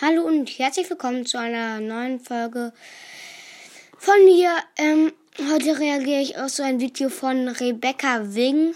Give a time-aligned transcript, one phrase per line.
[0.00, 2.72] Hallo und herzlich willkommen zu einer neuen Folge
[3.98, 4.50] von mir.
[4.78, 8.74] Ähm, heute reagiere ich auf so ein Video von Rebecca Wing.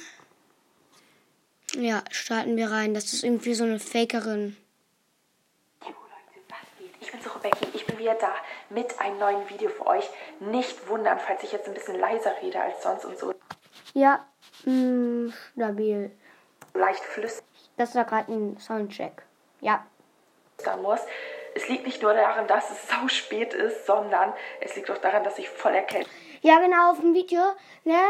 [1.75, 2.95] Ja, starten wir rein.
[2.95, 4.57] Das ist irgendwie so eine Fakerin.
[5.83, 6.91] Jo Leute, was geht?
[7.01, 8.35] Ich bin so Rebecca, ich bin wieder da
[8.71, 10.05] mit einem neuen Video für euch.
[10.41, 13.35] Nicht wundern, falls ich jetzt ein bisschen leiser rede als sonst und so
[13.95, 14.27] Ja,
[14.65, 16.11] mh, stabil.
[16.75, 17.45] leicht flüstern
[17.77, 19.23] Das war gerade ein Soundcheck.
[19.61, 19.87] Ja,
[20.83, 21.01] muss.
[21.55, 25.23] Es liegt nicht nur daran, dass es so spät ist, sondern es liegt auch daran,
[25.23, 26.11] dass ich voll erkältet
[26.43, 27.43] Ja, genau, auf dem Video,
[27.85, 28.01] ne?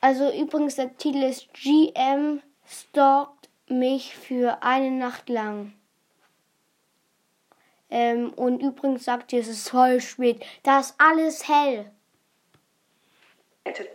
[0.00, 5.72] Also übrigens, der Titel ist GM stalkt mich für eine Nacht lang.
[7.90, 10.44] Ähm, und übrigens sagt ihr, es ist voll spät.
[10.62, 11.90] Da ist alles hell.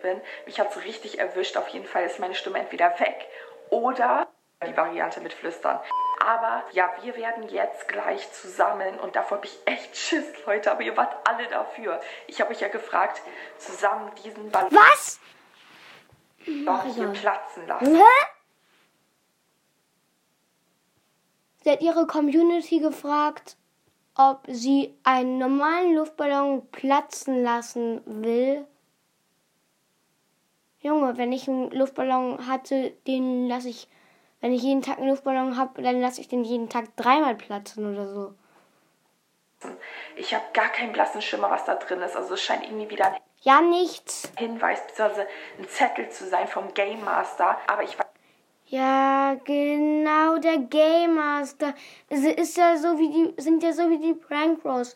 [0.02, 0.22] bin.
[0.46, 1.58] Mich hat es richtig erwischt.
[1.58, 3.28] Auf jeden Fall ist meine Stimme entweder weg
[3.70, 4.28] oder
[4.66, 5.80] die Variante mit Flüstern.
[6.20, 10.82] Aber ja, wir werden jetzt gleich zusammen und davor habe ich echt Schiss, Leute, aber
[10.82, 12.02] ihr wart alle dafür.
[12.28, 13.22] Ich habe euch ja gefragt,
[13.58, 15.20] zusammen diesen Ballon Was?
[16.94, 17.96] hier platzen lassen.
[17.96, 18.04] Hä?
[21.64, 23.58] Sie hat ihre Community gefragt,
[24.16, 28.66] ob sie einen normalen Luftballon platzen lassen will.
[30.82, 33.88] Junge, wenn ich einen Luftballon hatte, den lasse ich,
[34.42, 37.92] wenn ich jeden Tag einen Luftballon habe, dann lasse ich den jeden Tag dreimal platzen
[37.92, 38.34] oder so.
[40.16, 42.16] Ich habe gar keinen blassen Schimmer, was da drin ist.
[42.16, 44.32] Also es scheint irgendwie wieder ein Ja, nichts.
[44.38, 45.26] Hinweis bzw.
[45.58, 47.58] ein Zettel zu sein vom Game Master.
[47.68, 48.06] Aber ich weiß
[48.68, 51.74] Ja, genau, der Game Master.
[52.08, 54.94] Es ist ja so wie die, sind ja so wie die Prank Bros.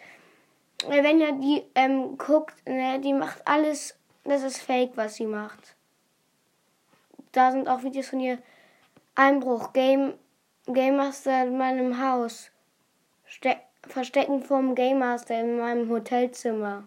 [0.89, 5.25] Äh, Wenn ihr die ähm, guckt, ne, die macht alles, das ist fake, was sie
[5.25, 5.75] macht.
[7.33, 8.37] Da sind auch Videos von ihr.
[9.15, 10.17] Einbruch, Game,
[10.65, 12.49] Game Master in meinem Haus.
[13.25, 16.83] Ste Verstecken vom Game Master in meinem Hotelzimmer.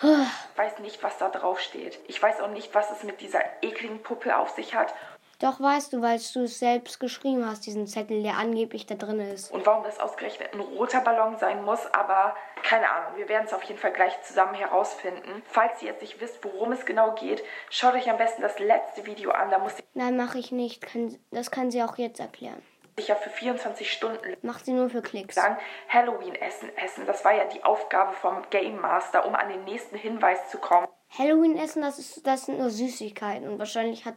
[0.00, 1.98] weiß nicht, was da drauf steht.
[2.06, 4.94] Ich weiß auch nicht, was es mit dieser ekligen Puppe auf sich hat
[5.40, 9.20] Doch weißt du, weil du es selbst geschrieben hast, diesen Zettel, der angeblich da drin
[9.20, 9.52] ist.
[9.52, 11.86] und warum das ausgerechnet ein roter Ballon sein muss.
[11.94, 12.34] Aber
[12.64, 15.42] keine Ahnung, wir werden es auf jeden Fall gleich zusammen herausfinden.
[15.46, 19.06] Falls ihr jetzt nicht wisst, worum es genau geht, schaut euch am besten das letzte
[19.06, 19.50] Video an.
[19.50, 20.84] Da musste Nein, mache ich nicht.
[21.30, 22.60] Das kann sie auch jetzt erklären.
[22.96, 25.36] ich ja für 24 Stunden Macht sie nur für Klicks.
[25.36, 25.56] lang
[25.88, 27.06] Halloween-Essen essen.
[27.06, 30.88] Das war ja die Aufgabe vom Game Master, um an den nächsten Hinweis zu kommen.
[31.16, 33.48] Halloween essen, das, ist, das sind nur Süßigkeiten.
[33.48, 34.16] Und wahrscheinlich hat.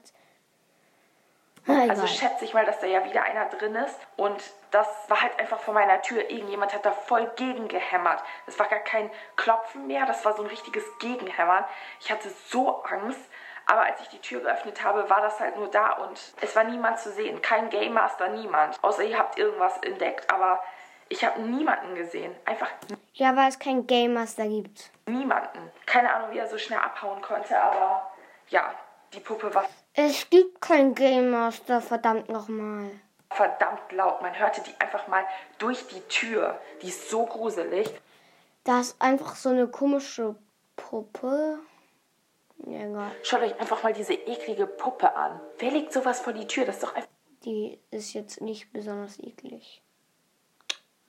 [1.68, 3.98] Also schätze ich mal, dass da ja wieder einer drin ist.
[4.18, 4.42] Und
[4.72, 6.30] das war halt einfach vor meiner Tür.
[6.30, 8.24] Irgendjemand hat da voll gegengehämmert.
[8.46, 11.64] Das war gar kein Klopfen mehr, das war so ein richtiges Gegenhämmern.
[12.00, 13.20] Ich hatte so Angst.
[13.68, 16.64] Aber als ich die Tür geöffnet habe, war das halt nur da und es war
[16.64, 17.42] niemand zu sehen.
[17.42, 18.84] Kein Game Master, niemand.
[18.84, 20.30] Außer ihr habt irgendwas entdeckt.
[20.34, 20.60] Aber
[21.10, 22.36] ich habe niemanden gesehen.
[22.46, 22.70] Einfach
[23.14, 24.90] Ja, weil es kein Game Master gibt.
[25.06, 25.72] niemanden.
[25.86, 28.12] Keine Ahnung, wie er so schnell abhauen konnte, aber
[28.50, 28.74] ja,
[29.14, 32.90] die Puppe war Es gibt kein Game Master, verdammt nochmal.
[33.30, 34.22] verdammt laut.
[34.22, 35.26] Man hörte die einfach mal
[35.58, 36.60] durch die Tür.
[36.82, 37.90] Die ist so gruselig.
[38.64, 40.36] Da ist einfach so eine komische
[40.76, 41.60] Puppe.
[42.68, 43.12] Ja, egal.
[43.24, 45.40] Schaut euch einfach mal diese eklige Puppe an.
[45.58, 46.66] Wer legt sowas vor die Tür?
[46.66, 47.10] Das ist doch einfach.
[47.44, 49.82] Die ist jetzt nicht besonders eklig.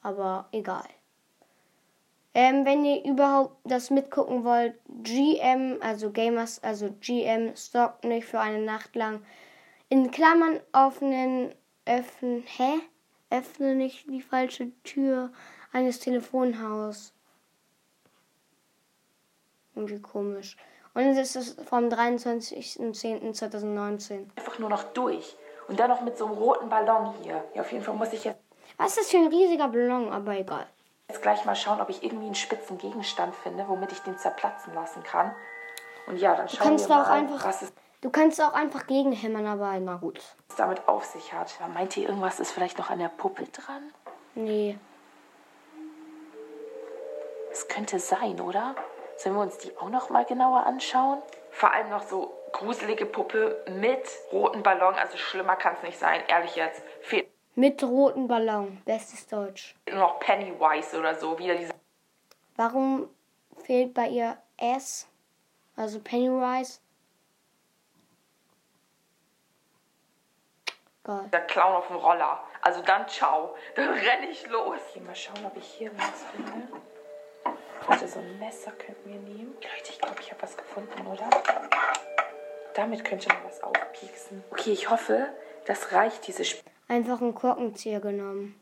[0.00, 0.88] Aber egal.
[2.34, 8.40] Ähm, wenn ihr überhaupt das mitgucken wollt, GM, also Gamers, also GM stockt nicht für
[8.40, 9.22] eine Nacht lang.
[9.90, 11.54] In Klammern offenen,
[11.84, 12.80] öffnen, hä?
[13.28, 15.30] Öffne nicht die falsche Tür
[15.72, 17.12] eines Telefonhaus.
[19.74, 20.56] Irgendwie komisch.
[20.94, 24.26] Und es ist vom 23.10.2019.
[24.36, 25.34] einfach nur noch durch.
[25.68, 27.42] Und dann noch mit so einem roten Ballon hier.
[27.54, 28.40] Ja, auf jeden Fall muss ich jetzt,
[28.76, 30.12] Was ist das für ein riesiger Ballon?
[30.12, 30.66] Aber egal.
[31.12, 34.74] Jetzt gleich mal schauen, ob ich irgendwie einen spitzen Gegenstand finde, womit ich den zerplatzen
[34.74, 35.34] lassen kann.
[36.06, 38.88] Und ja, dann schauen kannst wir auch mal, einfach- was es Du kannst auch einfach
[38.88, 40.20] gegenhämmern, aber na gut.
[40.56, 41.52] damit auf sich hat.
[41.72, 43.92] Meint ihr, irgendwas ist vielleicht noch an der Puppe dran?
[44.34, 44.76] Nee.
[47.52, 48.74] Es könnte sein, oder?
[49.18, 51.22] Sollen wir uns die auch noch mal genauer anschauen?
[51.52, 54.02] Vor allem noch so gruselige Puppe mit
[54.32, 54.94] roten Ballon.
[54.96, 56.82] Also schlimmer kann es nicht sein, ehrlich jetzt.
[57.02, 58.80] Fehlt Mit roten Ballon.
[58.84, 59.74] Bestes Deutsch.
[59.88, 61.38] nur noch Pennywise oder so.
[61.38, 61.74] Wieder dieser
[62.56, 63.08] Warum
[63.64, 65.06] fehlt bei ihr S?
[65.76, 66.80] Also Pennywise?
[71.04, 71.46] Egal.
[71.48, 72.42] Clown auf dem Roller.
[72.62, 73.54] Also dann ciao.
[73.74, 74.78] Dann renne ich los.
[74.92, 76.68] Hier mal schauen, ob ich hier was finde.
[77.88, 79.54] Leute, so ein Messer könnten wir nehmen.
[79.54, 81.28] Leute, ich glaube, ich habe was gefunden, oder?
[82.74, 84.44] Damit könnte man was aufpieksen.
[84.52, 85.28] Okay, ich hoffe,
[85.66, 88.54] das reicht, diese Sp einfach einen Korkenzieher genommen.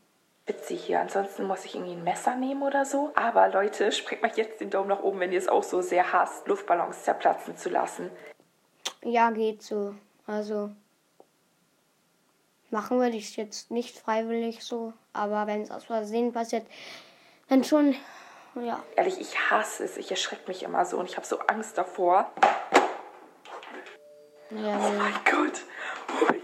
[0.45, 0.99] Witzig hier.
[0.99, 3.11] Ansonsten muss ich irgendwie ein Messer nehmen oder so.
[3.15, 6.11] Aber Leute, sprecht mal jetzt den Daumen nach oben, wenn ihr es auch so sehr
[6.11, 8.09] hasst, Luftballons zerplatzen zu lassen.
[9.03, 9.95] Ja, geht so.
[10.27, 10.71] Also
[12.71, 16.65] machen würde ich es jetzt nicht freiwillig so, aber wenn es aus Versehen passiert,
[17.49, 17.95] dann schon,
[18.55, 18.81] ja.
[18.95, 19.97] Ehrlich, ich hasse es.
[19.97, 22.31] Ich erschrecke mich immer so und ich habe so Angst davor.
[24.51, 25.61] ja Oh mein Gott.
[26.09, 26.40] Oh mein Gott.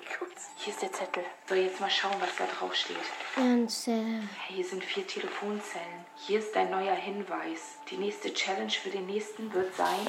[0.67, 1.23] Hier ist der Zettel.
[1.45, 2.97] So, jetzt mal schauen, was da drauf steht.
[3.37, 4.19] und, äh,
[4.49, 6.05] hier sind vier Telefonzellen.
[6.17, 7.77] Hier ist dein neuer Hinweis.
[7.89, 10.05] Die nächste Challenge für den nächsten wird sein,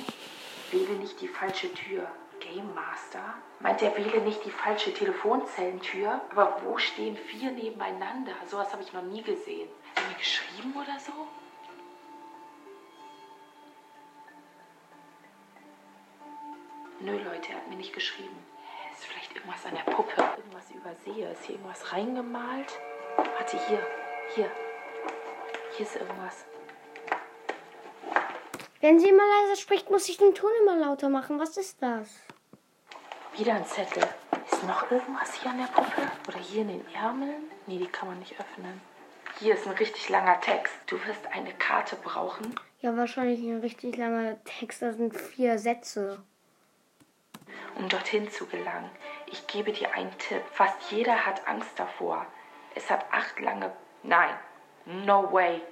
[0.73, 2.11] wähle nicht die falsche Tür.
[2.41, 3.35] Game Master?
[3.61, 6.23] Meint er, wähle nicht die falsche Telefonzellentür?
[6.33, 8.33] Aber wo stehen vier nebeneinander?
[8.51, 9.69] Sowas habe ich noch nie gesehen.
[9.95, 11.13] Hat er mir geschrieben oder so?
[16.99, 18.37] Nö, Leute, er hat mir nicht geschrieben.
[18.99, 20.21] Ist vielleicht irgendwas an der Puppe?
[20.37, 21.31] Irgendwas übersehe?
[21.31, 22.73] Ist hier irgendwas reingemalt?
[23.17, 23.87] Warte, hier.
[24.35, 24.51] Hier.
[25.77, 26.45] Hier ist irgendwas.
[28.81, 31.39] wenn sie immer leise spricht, muss ich den Ton immer lauter machen.
[31.39, 32.09] Was ist das?
[33.37, 34.03] Wieder ein Zettel.
[34.51, 36.03] Ist noch irgendwas hier an der Puppe?
[36.27, 37.45] Oder hier in den Ärmeln?
[37.69, 38.81] Nee, die kann man nicht öffnen.
[39.39, 40.75] Hier ist ein richtig langer Text.
[40.87, 44.83] Du wirst eine Karte brauchen, Ja, wahrscheinlich ein richtig langer Text.
[44.83, 46.21] Das sind vier Sätze.
[47.79, 48.91] Um dorthin zu gelangen.
[49.27, 50.43] Ich gebe dir einen Tipp.
[50.53, 52.27] Fast jeder hat Angst davor.
[52.75, 53.73] Es hat acht lange...
[54.03, 54.35] Nein,
[54.85, 55.63] no way.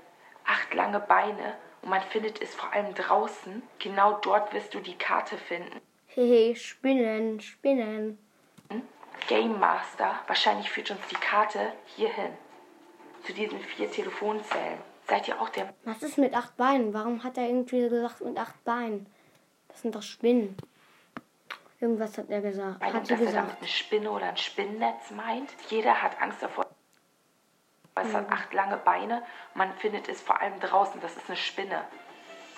[0.44, 3.62] Acht lange Beine und man findet es vor allem draußen.
[3.78, 5.80] Genau dort wirst du die Karte finden.
[6.06, 8.18] Hehe, Spinnen, Spinnen.
[9.28, 12.32] Game Master, wahrscheinlich führt uns die Karte hierhin.
[13.24, 14.78] Zu diesen vier Telefonzellen.
[15.08, 16.94] Seid ihr auch der Was ist mit acht Beinen?
[16.94, 19.06] Warum hat er irgendwie gesagt mit acht Beinen?
[19.68, 20.56] Das sind doch Spinnen.
[21.80, 22.80] Irgendwas hat er gesagt.
[22.80, 23.36] Meinung, Hat er gesagt.
[23.36, 25.50] damit eine Spinne oder ein Spinnennetz meint?
[25.68, 26.66] Jeder hat Angst davor.
[27.94, 29.22] Es hat acht lange Beine.
[29.54, 31.00] Man findet es vor allem draußen.
[31.00, 31.82] Das ist eine Spinne.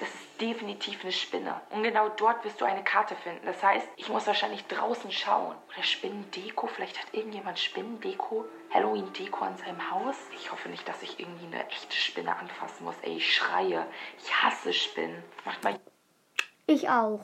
[0.01, 1.61] Das ist definitiv eine Spinne.
[1.71, 3.45] Und genau dort wirst du eine Karte finden.
[3.47, 5.57] Das heißt, ich muss wahrscheinlich draußen schauen.
[5.73, 6.67] Oder Spinnendeko.
[6.69, 10.17] Vielleicht hat irgendjemand Spinnendeko, Halloween-Deko an seinem Haus.
[10.35, 12.95] Ich hoffe nicht, dass ich irgendwie eine echte Spinne anfassen muss.
[13.03, 13.87] Ey, ich schreie.
[14.19, 15.23] Ich hasse Spinnen.
[15.45, 15.79] Macht mal
[16.67, 17.21] Ich auch.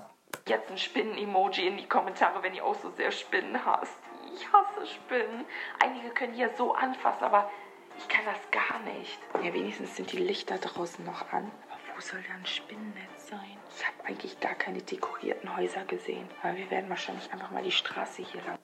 [0.46, 3.98] Jetzt ein Spinnen-Emoji in die Kommentare, wenn ihr auch so sehr Spinnen hasst.
[4.34, 5.44] Ich hasse Spinnen.
[5.82, 7.50] Einige können hier so anfassen, aber
[7.98, 9.18] ich kann das gar nicht.
[9.42, 11.50] Ja, wenigstens sind die Lichter draußen noch an.
[11.70, 13.58] Aber wo soll da ein Spinnennetz sein?
[13.76, 16.28] Ich habe eigentlich gar keine dekorierten Häuser gesehen.
[16.42, 18.58] Aber wir werden wahrscheinlich einfach mal die Straße hier lang.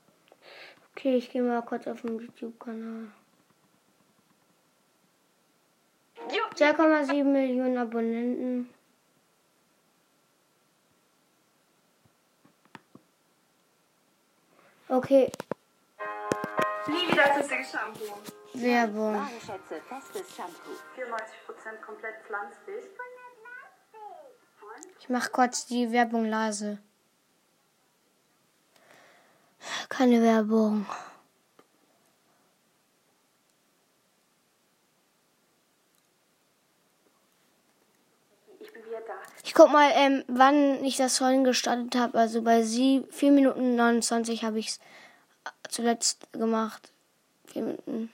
[0.93, 3.13] Okay, ich gehe mal kurz auf den YouTube-Kanal.
[6.61, 8.69] 2,7 Millionen Abonnenten.
[14.91, 15.31] Okay,
[16.89, 18.19] Nie wieder flüssiges Shampoo.
[18.55, 19.15] Werbung.
[19.15, 20.73] Warenschätze, festes Shampoo.
[20.97, 22.85] 94% komplett pflanzlich.
[24.99, 26.79] Ich mach kurz die Werbung leise.
[29.89, 30.85] Keine Werbung.
[38.59, 39.15] Ich bin wieder da.
[39.51, 42.17] Ich guck mal, ähm, wann ich das vorhin gestartet habe.
[42.17, 44.81] Also bei sie 4 Minuten 29 habe ich es
[45.69, 46.93] zuletzt gemacht.
[47.47, 48.13] 4 Minuten.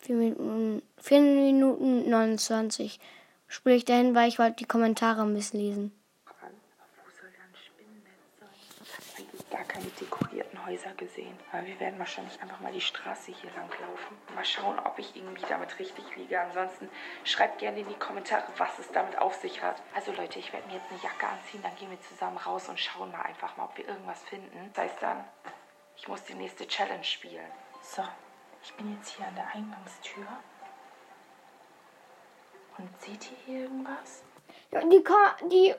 [0.00, 0.82] 4 Minuten.
[0.98, 3.00] 4 Minuten 29.
[3.48, 5.92] Spiele ich dahin, weil ich wollte die Kommentare ein bisschen lesen.
[6.26, 6.50] Ran.
[6.76, 8.48] Aber wo soll da ein Spinnennetz sein?
[8.84, 10.29] Ich habe eigentlich gar keine dekorierten
[10.66, 11.38] Häuser gesehen.
[11.52, 14.16] Aber wir werden wahrscheinlich einfach mal die Straße hier lang laufen.
[14.34, 16.40] Mal schauen, ob ich irgendwie damit richtig liege.
[16.40, 16.88] Ansonsten
[17.24, 19.82] schreibt gerne in die Kommentare, was es damit auf sich hat.
[19.94, 22.78] Also Leute, ich werde mir jetzt eine Jacke anziehen, dann gehen wir zusammen raus und
[22.78, 24.70] schauen mal einfach mal, ob wir irgendwas finden.
[24.74, 25.24] Das heißt dann,
[25.96, 27.50] ich muss die nächste Challenge spielen.
[27.82, 28.02] So,
[28.62, 30.26] ich bin jetzt hier an der Eingangstür.
[32.78, 34.22] Und seht ihr hier irgendwas?
[34.72, 35.74] Die, Ko- die.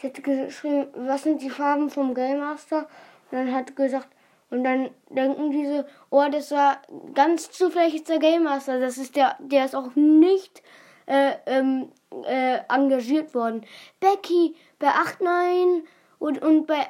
[0.00, 2.88] Sie hat geschrieben, was sind die Farben vom Game Master?
[3.30, 4.08] Und dann hat gesagt,
[4.50, 6.80] und dann denken diese, oh, das war
[7.14, 8.80] ganz zufällig der Game Master.
[8.80, 10.62] Das ist der, der ist auch nicht
[11.06, 11.90] äh, ähm,
[12.24, 13.66] äh, engagiert worden.
[14.00, 15.82] Becky bei 8,9
[16.18, 16.86] und, und bei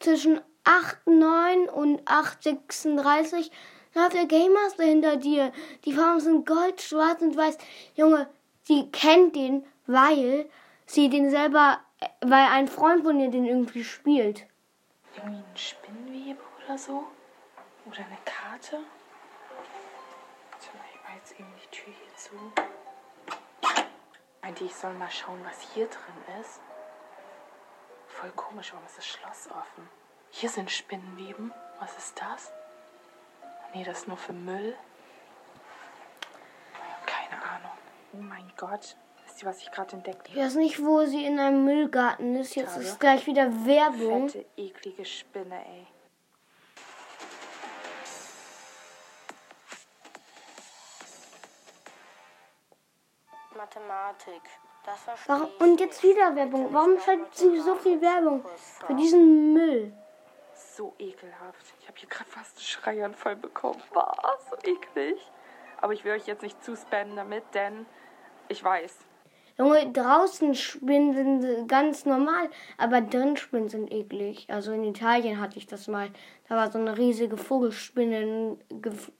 [0.00, 3.50] zwischen 8,9 und 8,36
[3.94, 5.52] da hat der Game Master hinter dir.
[5.84, 7.58] Die Farben sind gold, schwarz und weiß.
[7.94, 8.26] Junge,
[8.62, 10.48] sie kennt den, weil
[10.86, 11.78] sie den selber,
[12.20, 14.46] weil ein Freund von ihr den irgendwie spielt.
[15.16, 17.04] Irgendwie ein Spinnwebe oder so?
[17.86, 18.78] Oder eine Karte?
[18.78, 18.84] Mal,
[20.94, 22.52] ich mache jetzt eben die Tür hier zu.
[24.42, 26.60] Meinte, ich soll mal schauen, was hier drin ist.
[28.06, 29.88] Voll komisch, warum ist das Schloss offen?
[30.30, 31.52] Hier sind Spinnenweben.
[31.80, 32.52] Was ist das?
[33.74, 34.76] Nee, das ist nur für Müll.
[37.06, 37.72] Keine Ahnung.
[38.12, 38.96] Oh mein Gott.
[39.32, 42.54] Wisst ihr, was ich gerade entdeckt Ich weiß nicht, wo sie in einem Müllgarten ist.
[42.54, 42.84] Jetzt Schade.
[42.84, 44.28] ist gleich wieder Werbung.
[44.28, 45.86] Fette, eklige Spinne, ey.
[53.56, 54.42] Mathematik.
[54.84, 56.68] Das verstehe Warum, und jetzt wieder Werbung.
[56.74, 58.44] Warum schaltet sie so viel Werbung
[58.86, 59.94] für diesen Müll?
[60.54, 61.72] So ekelhaft.
[61.80, 63.82] Ich habe hier gerade fast einen Schreianfall bekommen.
[63.94, 65.26] War so eklig.
[65.80, 67.86] Aber ich will euch jetzt nicht zuspammen damit, denn
[68.48, 69.06] ich weiß.
[69.62, 74.48] Junge, draußen Spinnen sind ganz normal, aber drin Spinnen sind eklig.
[74.48, 76.10] Also in Italien hatte ich das mal.
[76.48, 78.58] Da war so eine riesige Vogelspinne.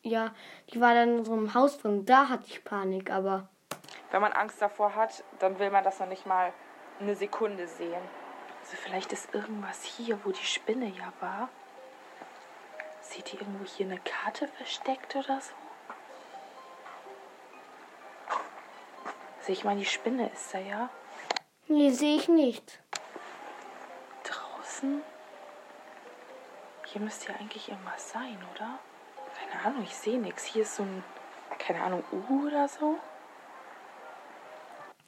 [0.03, 0.35] Ja,
[0.73, 2.05] die war dann in so einem Haus drin.
[2.07, 3.49] Da hatte ich Panik, aber.
[4.11, 6.53] Wenn man Angst davor hat, dann will man das noch nicht mal
[6.99, 8.03] eine Sekunde sehen.
[8.63, 11.51] Also vielleicht ist irgendwas hier, wo die Spinne ja war.
[13.01, 15.53] Seht ihr irgendwo hier eine Karte versteckt oder so?
[19.43, 20.89] Also ich meine, die Spinne ist da ja.
[21.67, 22.81] Nee, sehe ich nicht.
[24.23, 25.03] Draußen?
[26.87, 28.79] Hier müsste ja eigentlich irgendwas sein, oder?
[29.51, 30.45] Keine Ahnung, ich sehe nichts.
[30.45, 31.03] Hier ist so ein,
[31.59, 33.01] keine Ahnung, U oder so.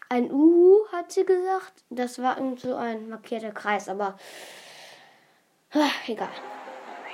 [0.08, 1.84] Ein Uhu, hat sie gesagt.
[1.90, 4.18] Das war irgend so ein markierter Kreis, aber.
[5.72, 6.28] Ah, egal.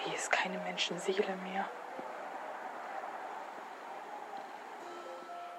[0.05, 1.69] Hier ist keine Menschenseele mehr.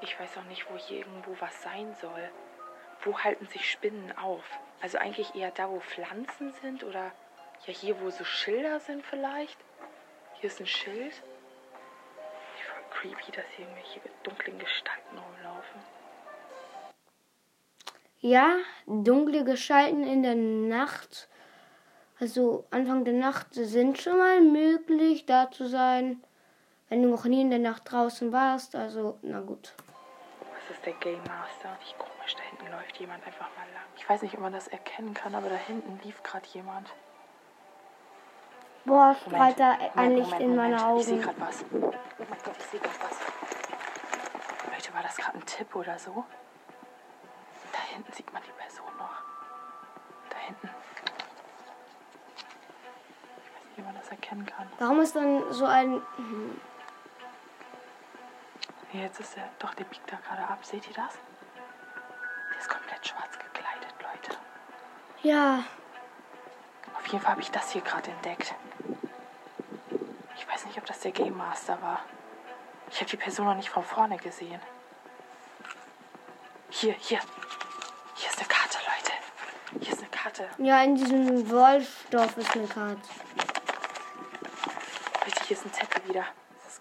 [0.02, 2.30] Ich weiß auch nicht, wo hier irgendwo was sein soll.
[3.04, 4.44] Wo halten sich Spinnen auf?
[4.82, 7.12] Also eigentlich eher da, wo Pflanzen sind oder
[7.68, 9.58] ja hier, wo so Schilder sind vielleicht.
[10.40, 11.14] Hier ist ein Schild.
[12.68, 15.82] Voll creepy, dass hier irgendwelche dunklen Gestalten rumlaufen.
[18.20, 21.28] Ja, dunkle Gestalten in der Nacht.
[22.20, 26.24] Also Anfang der Nacht sind schon mal möglich, da zu sein,
[26.90, 28.76] wenn du noch nie in der Nacht draußen warst.
[28.76, 29.74] Also, na gut.
[30.82, 31.78] Ist der Game Master?
[31.86, 33.84] Wie komisch, da hinten läuft jemand einfach mal lang.
[33.98, 36.92] Ich weiß nicht, ob man das erkennen kann, aber da hinten lief gerade jemand.
[38.86, 41.02] Boah, strahlt da ein Licht in meine Moment.
[41.02, 41.22] Ich sehe Augen.
[41.22, 41.64] gerade was.
[41.72, 43.20] Oh mein Gott, ich sehe gerade was.
[44.74, 46.26] Leute, war das gerade ein Tipp oder so?
[47.74, 49.22] Da hinten sieht man die Person noch.
[50.32, 50.68] Da hinten.
[53.38, 54.68] Ich weiß nicht, wie man das erkennen kann.
[54.80, 56.02] Warum ist dann so ein.
[56.16, 56.60] Hm,
[58.94, 59.48] Jetzt ist er.
[59.60, 60.60] Doch, der biegt da gerade ab.
[60.66, 61.14] Seht ihr das?
[62.52, 64.38] Der ist komplett schwarz gekleidet, Leute.
[65.24, 65.64] Ja,
[66.96, 68.54] Auf jeden Fall habe ich das hier gerade entdeckt.
[70.36, 72.02] Ich weiß nicht, ob das der Game Master war.
[72.90, 74.60] Ich habe die Person noch nicht von vorne gesehen.
[76.70, 77.20] Hier, hier.
[78.16, 79.84] Hier ist eine Karte, Leute.
[79.86, 80.50] Hier ist eine Karte.
[80.58, 83.02] ja, in diesem Wollstoff ist eine Karte.
[85.26, 86.26] Leute, hier ist ein Zettel wieder.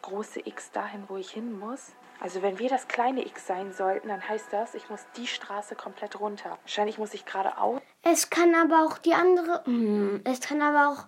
[0.00, 1.92] Das große X dahin, wo ich hin muss.
[2.20, 5.74] Also wenn wir das kleine X sein sollten, dann heißt das, ich muss die Straße
[5.74, 6.58] komplett runter.
[6.62, 7.80] Wahrscheinlich muss ich geradeaus.
[8.02, 9.64] Es kann aber auch die andere.
[9.64, 11.06] Hm, es kann aber auch.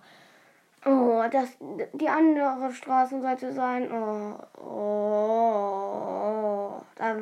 [0.85, 1.49] Oh, das,
[1.93, 3.89] die andere Straßenseite sein.
[3.91, 7.15] Oh, oh, da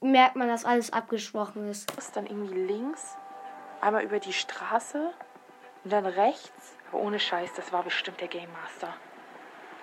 [0.00, 1.92] merkt man, dass alles abgesprochen ist.
[2.14, 3.16] dann irgendwie links,
[3.80, 5.12] einmal über die Straße
[5.84, 6.74] und dann rechts.
[6.90, 8.92] Aber ohne Scheiß, das war bestimmt der Game Master.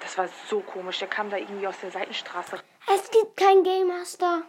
[0.04, 1.00] Das war so komisch.
[1.00, 2.62] Der kam da irgendwie aus der Seitenstraße
[2.94, 4.44] Es gibt kein Game Master.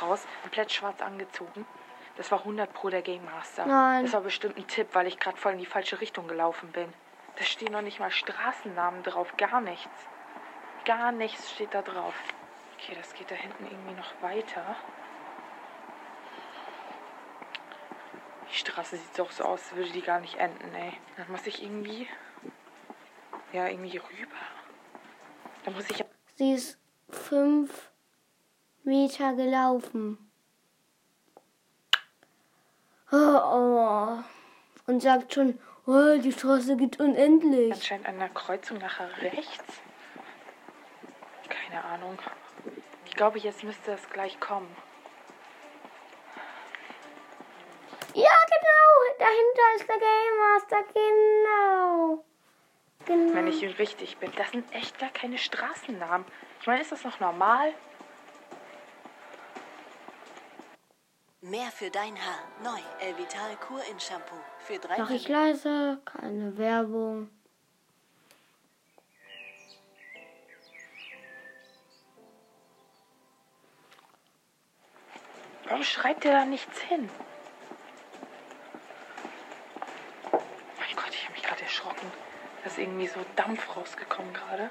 [0.00, 1.66] raus, komplett schwarz angezogen.
[2.16, 3.66] Das war 100 pro der Game Master.
[3.66, 4.04] Nein.
[4.04, 6.92] Das war bestimmt ein Tipp, weil ich gerade voll in die falsche Richtung gelaufen bin.
[7.36, 9.88] Da stehen noch nicht mal Straßennamen drauf, gar nichts.
[10.84, 12.14] Gar nichts steht da drauf.
[12.76, 14.76] Okay, das geht da hinten irgendwie noch weiter.
[18.50, 20.92] Die Straße sieht doch so aus, als würde die gar nicht enden, ey.
[21.16, 22.06] Dann muss ich irgendwie.
[23.52, 24.36] Ja, irgendwie rüber.
[25.64, 26.04] Dann muss ich.
[26.36, 26.78] Sie ist
[27.10, 27.90] fünf
[28.82, 30.18] Meter gelaufen.
[33.10, 34.18] Oh, oh.
[34.86, 37.74] Und sagt schon, oh, die Straße geht unendlich.
[37.74, 39.80] Anscheinend an der Kreuzung nachher rechts.
[41.48, 42.18] Keine Ahnung.
[43.04, 44.74] Ich glaube, jetzt müsste es gleich kommen.
[48.14, 49.18] Ja, genau.
[49.18, 50.84] Dahinter ist der Game Master.
[50.94, 52.24] Genau.
[53.06, 53.34] Genau.
[53.34, 54.32] Wenn ich richtig bin.
[54.36, 56.26] Das sind echt gar keine Straßennamen.
[56.60, 57.74] Ich meine, ist das noch normal?
[61.40, 62.44] Mehr für dein Haar.
[62.62, 62.78] Neu.
[63.00, 64.36] Elvital Kur in Shampoo.
[64.60, 67.30] Für drei Mach ich leise, keine Werbung.
[75.64, 77.08] Warum schreibt ihr da nichts hin?
[80.30, 80.38] Oh
[80.78, 82.12] mein Gott, ich habe mich gerade erschrocken.
[82.62, 84.70] Da ist irgendwie so Dampf rausgekommen gerade.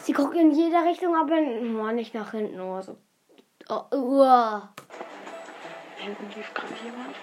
[0.00, 2.60] Sie guckt in jede Richtung, aber oh, nicht nach hinten.
[2.60, 2.96] Oh, so.
[3.68, 4.74] oh, uah.
[5.96, 7.16] Hinten lief gerade jemand.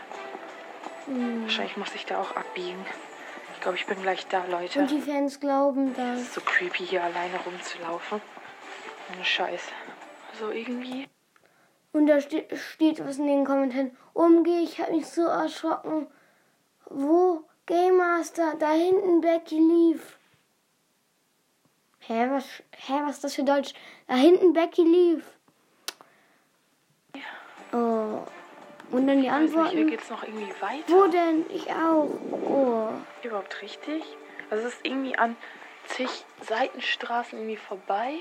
[1.43, 2.86] Wahrscheinlich muss ich da auch abbiegen.
[3.55, 4.79] Ich glaube, ich bin gleich da, Leute.
[4.79, 6.22] Und die Fans glauben das.
[6.22, 8.22] ist so creepy, hier alleine rumzulaufen.
[9.13, 9.63] Ohne Scheiß.
[10.39, 11.10] So irgendwie.
[11.91, 13.98] Und da ste steht was in den Kommentaren.
[14.13, 16.08] Umgeh, ich habe mich so erschrocken.
[16.89, 17.43] Wo?
[17.65, 20.17] Game Master, da hinten Becky lief.
[22.00, 23.74] Hä, was, hä, was ist das für Deutsch?
[24.08, 25.24] Da hinten Becky lief.
[27.72, 28.25] Oh.
[28.91, 29.88] Und dann die Ich weiß nicht, hier Antworten.
[29.88, 30.88] geht's noch irgendwie weiter.
[30.88, 31.46] Wo denn?
[31.50, 32.10] Ich auch.
[32.31, 32.89] Oh.
[33.22, 34.03] Überhaupt richtig?
[34.50, 35.38] Also es ist irgendwie an
[35.86, 36.10] zig
[36.41, 38.15] Seitenstraßen irgendwie vorbei.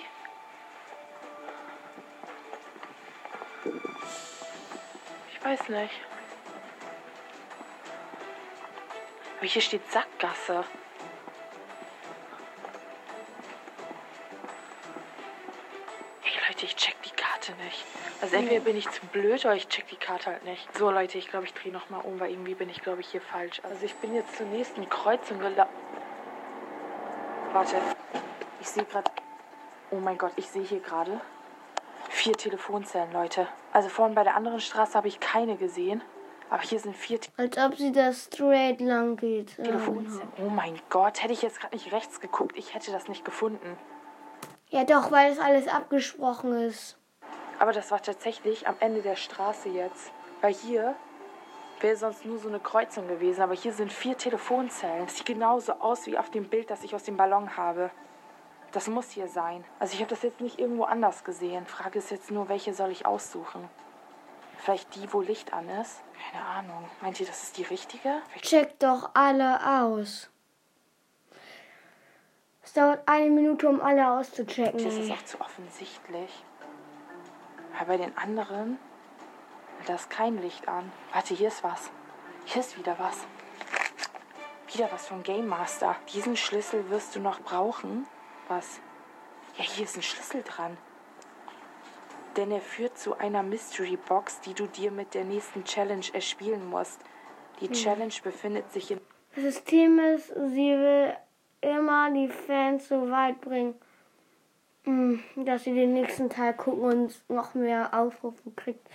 [5.32, 5.94] Ich weiß nicht.
[9.38, 10.64] Aber hier steht Sackgasse.
[16.22, 17.84] Hey Leute, ich check die Karte nicht.
[18.20, 20.76] Also entweder bin ich zu blöd oder ich check die Karte halt nicht.
[20.76, 23.20] So Leute, ich glaube, ich drehe nochmal um, weil irgendwie bin ich, glaube ich, hier
[23.20, 23.60] falsch.
[23.62, 25.70] Also ich bin jetzt zur nächsten Kreuzung gelaufen.
[27.52, 27.76] Warte,
[28.60, 29.08] ich sehe gerade.
[29.92, 31.20] Oh mein Gott, ich sehe hier gerade
[32.10, 33.46] vier Telefonzellen, Leute.
[33.72, 36.02] Also vorhin bei der anderen Straße habe ich keine gesehen.
[36.50, 39.56] Aber hier sind vier Als ob sie da straight lang geht.
[39.58, 40.32] Ja, Telefonzellen.
[40.38, 43.76] Oh mein Gott, hätte ich jetzt gerade nicht rechts geguckt, ich hätte das nicht gefunden.
[44.70, 46.98] Ja, doch, weil es alles abgesprochen ist.
[47.58, 50.12] Aber das war tatsächlich am Ende der Straße jetzt.
[50.40, 50.94] Weil hier
[51.80, 53.42] wäre sonst nur so eine Kreuzung gewesen.
[53.42, 55.06] Aber hier sind vier Telefonzellen.
[55.06, 57.90] Das sieht genauso aus wie auf dem Bild, das ich aus dem Ballon habe.
[58.72, 59.64] Das muss hier sein.
[59.78, 61.66] Also ich habe das jetzt nicht irgendwo anders gesehen.
[61.66, 63.68] Frage ist jetzt nur, welche soll ich aussuchen?
[64.58, 66.02] Vielleicht die, wo Licht an ist?
[66.30, 66.90] Keine Ahnung.
[67.00, 68.20] Meint ihr, das ist die richtige?
[68.28, 70.28] Vielleicht Check doch alle aus.
[72.62, 74.84] Es dauert eine Minute, um alle auszuchecken.
[74.84, 76.44] Das ist auch zu offensichtlich.
[77.78, 78.78] Aber bei den anderen,
[79.86, 80.92] da ist kein Licht an.
[81.12, 81.90] Warte, hier ist was.
[82.44, 83.26] Hier ist wieder was.
[84.74, 85.96] Wieder was vom Game Master.
[86.12, 88.06] Diesen Schlüssel wirst du noch brauchen.
[88.48, 88.80] Was?
[89.56, 90.76] Ja, hier ist ein Schlüssel dran.
[92.38, 96.64] Denn er führt zu einer Mystery Box, die du dir mit der nächsten Challenge erspielen
[96.68, 97.00] musst.
[97.60, 99.00] Die Challenge befindet sich in
[99.34, 101.14] Das System ist, sie will
[101.60, 103.74] immer die Fans so weit bringen,
[104.84, 108.88] mm, dass sie den nächsten Teil gucken und noch mehr Aufrufe kriegt.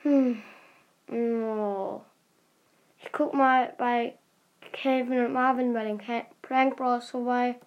[0.00, 0.42] Hm.
[1.10, 2.02] Oh.
[2.98, 4.18] Ich guck mal bei
[4.74, 6.02] Calvin und Marvin bei den
[6.42, 7.58] Prank Bros vorbei.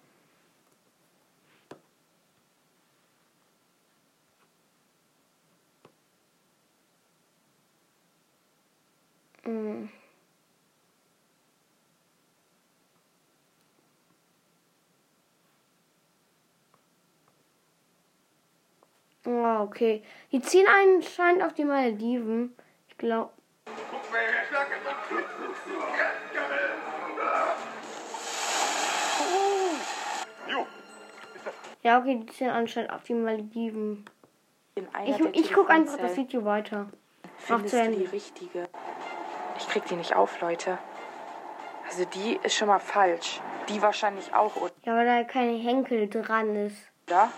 [9.46, 9.88] Mm.
[19.26, 20.02] Ah, okay.
[20.32, 22.54] Die ziehen anscheinend auf die Malediven.
[22.88, 23.30] Ich glaube.
[31.82, 34.04] Ja, okay, die ziehen anscheinend auf die Malediven.
[34.74, 36.16] in einer Ich, ich gucke einfach das.
[36.16, 36.88] Video weiter.
[37.36, 37.98] Findest zu du Ende.
[37.98, 38.63] die richtige?
[39.74, 40.78] Ich krieg die nicht auf, Leute.
[41.88, 43.40] Also die ist schon mal falsch.
[43.68, 44.52] Die wahrscheinlich auch,
[44.84, 46.76] Ja, weil da kein Henkel dran ist.
[47.08, 47.28] oder?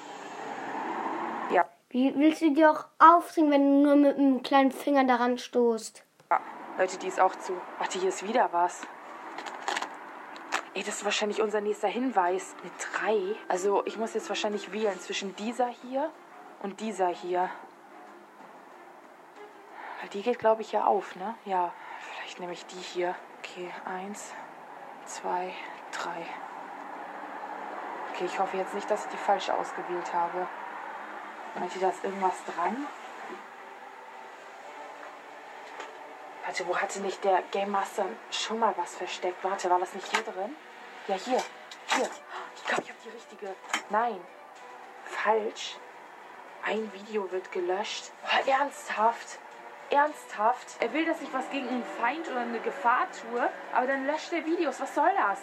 [1.50, 1.64] Ja.
[1.88, 6.04] Wie willst du die auch aufziehen, wenn du nur mit einem kleinen Finger daran stoßt?
[6.28, 6.40] Ah,
[6.76, 7.54] Leute, die ist auch zu.
[7.78, 8.82] Warte, hier ist wieder was.
[10.74, 12.54] Ey, das ist wahrscheinlich unser nächster Hinweis.
[12.60, 12.70] Eine
[13.32, 13.34] 3.
[13.48, 16.10] Also ich muss jetzt wahrscheinlich wählen zwischen dieser hier
[16.62, 17.48] und dieser hier.
[20.02, 21.34] Weil die geht, glaube ich, ja auf, ne?
[21.46, 21.72] Ja.
[22.36, 23.14] Vielleicht nehme ich die hier.
[23.38, 24.34] Okay, eins,
[25.06, 25.54] zwei,
[25.90, 26.26] drei.
[28.12, 30.46] Okay, ich hoffe jetzt nicht, dass ich die falsche ausgewählt habe.
[31.54, 32.86] Meint ihr, da ist irgendwas dran?
[36.44, 39.42] Warte, wo hatte nicht der Game Master schon mal was versteckt?
[39.42, 40.54] Warte, war das nicht hier drin?
[41.08, 41.42] Ja, hier.
[41.86, 42.10] Hier.
[42.54, 43.56] Ich glaube, ich habe die richtige.
[43.88, 44.20] Nein.
[45.04, 45.78] Falsch.
[46.62, 48.12] Ein Video wird gelöscht.
[48.24, 49.38] Oh, ernsthaft.
[49.90, 50.76] Ernsthaft.
[50.80, 54.32] Er will, dass ich was gegen einen Feind oder eine Gefahr tue, aber dann löscht
[54.32, 54.80] er Videos.
[54.80, 55.40] Was soll das?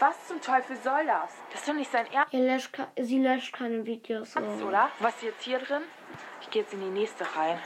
[0.00, 1.30] Was zum Teufel soll das?
[1.52, 4.32] Das ist doch nicht sein Ernst, Er löscht, sie löscht keine Videos.
[4.32, 4.40] So.
[4.40, 4.90] oder?
[4.98, 5.82] Was ist jetzt hier drin?
[6.40, 7.58] Ich gehe jetzt in die nächste rein.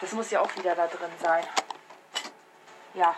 [0.00, 1.44] Das muss ja auch wieder da drin sein.
[2.94, 3.14] Ja.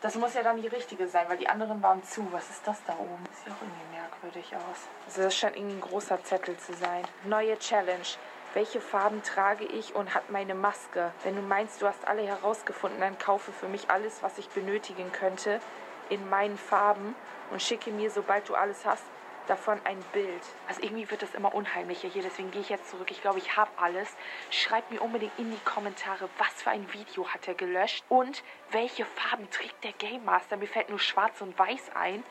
[0.00, 2.26] Das muss ja dann die richtige sein, weil die anderen waren zu.
[2.30, 3.24] Was ist das da oben?
[3.32, 4.88] Sieht auch irgendwie merkwürdig aus.
[5.06, 7.04] Also das scheint irgendwie ein großer Zettel zu sein.
[7.24, 8.04] Neue Challenge.
[8.54, 11.12] Welche Farben trage ich und hat meine Maske?
[11.24, 15.10] Wenn du meinst, du hast alle herausgefunden, dann kaufe für mich alles, was ich benötigen
[15.10, 15.60] könnte,
[16.08, 17.16] in meinen Farben
[17.50, 19.02] und schicke mir, sobald du alles hast,
[19.48, 20.42] davon ein Bild.
[20.68, 23.10] Also irgendwie wird das immer unheimlicher hier, deswegen gehe ich jetzt zurück.
[23.10, 24.08] Ich glaube, ich habe alles.
[24.50, 29.04] Schreibt mir unbedingt in die Kommentare, was für ein Video hat er gelöscht und welche
[29.04, 30.56] Farben trägt der Game Master.
[30.56, 32.22] Mir fällt nur schwarz und weiß ein.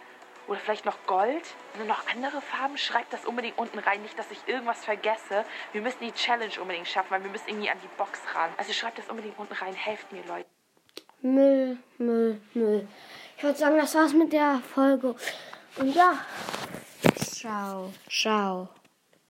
[0.48, 1.44] Oder vielleicht noch Gold?
[1.76, 2.78] Oder noch andere Farben?
[2.78, 4.02] Schreibt das unbedingt unten rein.
[4.02, 5.46] Nicht, dass ich irgendwas vergesse.
[5.72, 8.50] Wir müssen die Challenge unbedingt schaffen, weil wir müssen irgendwie an die Box ran.
[8.58, 9.74] Also schreibt das unbedingt unten rein.
[9.74, 10.48] Helft mir, Leute.
[11.22, 12.88] Müll, Müll, Müll.
[13.38, 15.16] Ich würde sagen, das war's mit der Folge.
[15.78, 16.18] Und ja,
[17.16, 18.70] ciao, ciao.